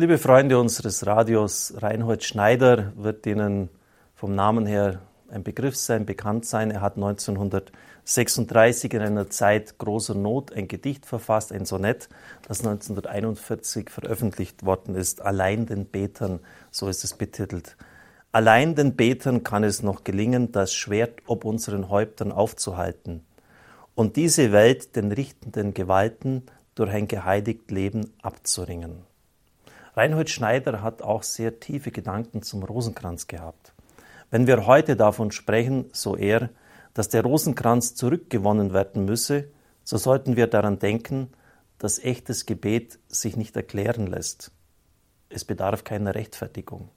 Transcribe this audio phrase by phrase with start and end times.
[0.00, 3.68] Liebe Freunde unseres Radios, Reinhold Schneider wird Ihnen
[4.14, 6.70] vom Namen her ein Begriff sein, bekannt sein.
[6.70, 12.08] Er hat 1936 in einer Zeit großer Not ein Gedicht verfasst, ein Sonett,
[12.46, 15.20] das 1941 veröffentlicht worden ist.
[15.20, 16.38] Allein den Betern,
[16.70, 17.76] so ist es betitelt.
[18.30, 23.26] Allein den Betern kann es noch gelingen, das Schwert ob unseren Häuptern aufzuhalten
[23.96, 26.44] und diese Welt den richtenden Gewalten
[26.76, 29.07] durch ein geheiligt Leben abzuringen.
[29.98, 33.72] Reinhold Schneider hat auch sehr tiefe Gedanken zum Rosenkranz gehabt.
[34.30, 36.50] Wenn wir heute davon sprechen, so er,
[36.94, 39.48] dass der Rosenkranz zurückgewonnen werden müsse,
[39.82, 41.32] so sollten wir daran denken,
[41.78, 44.52] dass echtes Gebet sich nicht erklären lässt.
[45.30, 46.90] Es bedarf keiner Rechtfertigung.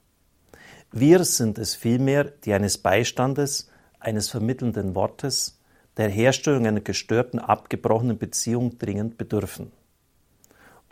[0.92, 5.60] Wir sind es vielmehr, die eines Beistandes, eines vermittelnden Wortes,
[5.96, 9.72] der Herstellung einer gestörten, abgebrochenen Beziehung dringend bedürfen.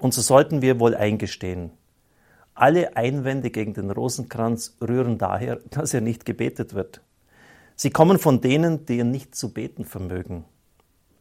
[0.00, 1.70] Und so sollten wir wohl eingestehen,
[2.60, 7.00] alle Einwände gegen den Rosenkranz rühren daher, dass er nicht gebetet wird.
[7.74, 10.44] Sie kommen von denen, die ihn nicht zu beten vermögen.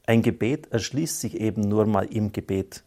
[0.05, 2.83] Ein Gebet erschließt sich eben nur mal im Gebet,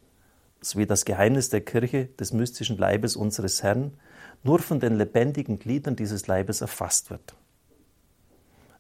[0.61, 3.95] so wie das Geheimnis der Kirche des mystischen Leibes unseres Herrn
[4.43, 7.35] nur von den lebendigen Gliedern dieses Leibes erfasst wird.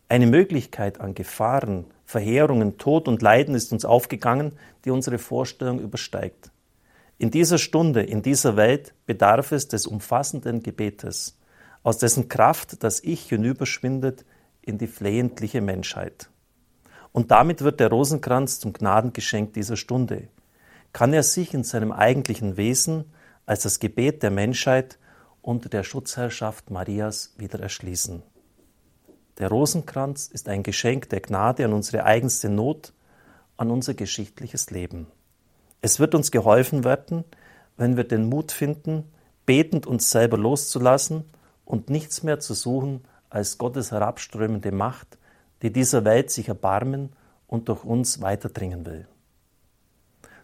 [0.08, 4.52] Eine Möglichkeit an Gefahren, Verheerungen, Tod und Leiden ist uns aufgegangen,
[4.84, 6.50] die unsere Vorstellung übersteigt.
[7.22, 11.38] In dieser Stunde, in dieser Welt bedarf es des umfassenden Gebetes,
[11.84, 14.24] aus dessen Kraft das Ich hinüberschwindet
[14.60, 16.30] in die flehentliche Menschheit.
[17.12, 20.30] Und damit wird der Rosenkranz zum Gnadengeschenk dieser Stunde.
[20.92, 23.04] Kann er sich in seinem eigentlichen Wesen
[23.46, 24.98] als das Gebet der Menschheit
[25.42, 28.24] unter der Schutzherrschaft Marias wieder erschließen.
[29.38, 32.92] Der Rosenkranz ist ein Geschenk der Gnade an unsere eigenste Not,
[33.56, 35.06] an unser geschichtliches Leben.
[35.82, 37.24] Es wird uns geholfen werden,
[37.76, 39.10] wenn wir den Mut finden,
[39.44, 41.24] betend uns selber loszulassen
[41.64, 45.18] und nichts mehr zu suchen als Gottes herabströmende Macht,
[45.62, 47.10] die dieser Welt sich erbarmen
[47.48, 49.08] und durch uns weiterdringen will.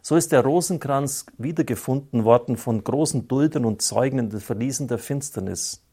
[0.02, 4.98] So ist der Rosenkranz wiedergefunden worden von großen Duldern und Zeugen in den Verliesen der
[4.98, 5.84] Finsternis.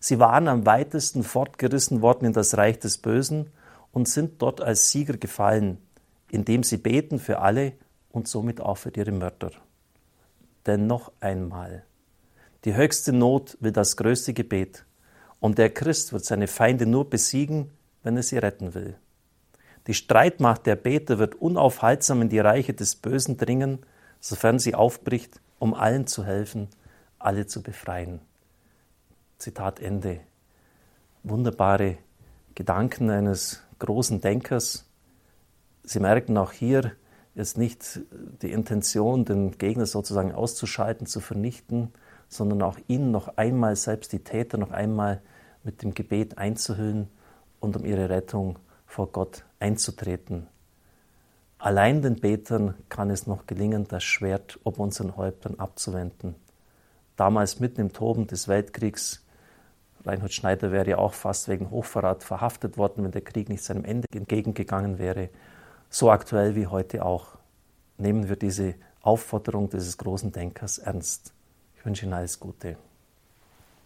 [0.00, 3.50] Sie waren am weitesten fortgerissen worden in das Reich des Bösen
[3.92, 5.78] und sind dort als Sieger gefallen,
[6.30, 7.74] indem sie beten für alle,
[8.10, 9.52] und somit auch für ihre Mörder.
[10.66, 11.84] Denn noch einmal,
[12.64, 14.84] die höchste Not will das größte Gebet,
[15.40, 17.70] und der Christ wird seine Feinde nur besiegen,
[18.02, 18.96] wenn er sie retten will.
[19.86, 23.78] Die Streitmacht der Beter wird unaufhaltsam in die Reiche des Bösen dringen,
[24.20, 26.68] sofern sie aufbricht, um allen zu helfen,
[27.18, 28.20] alle zu befreien.
[29.38, 30.20] Zitat Ende.
[31.22, 31.96] Wunderbare
[32.54, 34.86] Gedanken eines großen Denkers.
[35.82, 36.92] Sie merken auch hier,
[37.34, 38.00] jetzt nicht
[38.42, 41.92] die Intention, den Gegner sozusagen auszuschalten, zu vernichten,
[42.28, 45.22] sondern auch ihn noch einmal, selbst die Täter, noch einmal
[45.62, 47.08] mit dem Gebet einzuhüllen
[47.60, 50.46] und um ihre Rettung vor Gott einzutreten.
[51.58, 56.34] Allein den Betern kann es noch gelingen, das Schwert ob unseren Häuptern abzuwenden.
[57.16, 59.22] Damals mitten im Toben des Weltkriegs,
[60.06, 63.84] Reinhard Schneider wäre ja auch fast wegen Hochverrat verhaftet worden, wenn der Krieg nicht seinem
[63.84, 65.28] Ende entgegengegangen wäre
[65.90, 67.36] so aktuell wie heute auch.
[67.98, 71.34] Nehmen wir diese Aufforderung dieses großen Denkers ernst.
[71.74, 72.76] Ich wünsche Ihnen alles Gute.